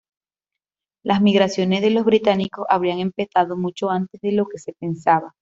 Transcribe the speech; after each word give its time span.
Las 1.05 1.21
migraciones 1.21 1.83
de 1.83 1.91
los 1.91 2.05
britanos 2.05 2.47
habrían 2.69 2.97
empezado 2.97 3.55
muchos 3.55 3.91
antes 3.91 4.19
de 4.21 4.31
lo 4.31 4.47
que 4.47 4.57
se 4.57 4.73
pensaba. 4.73 5.35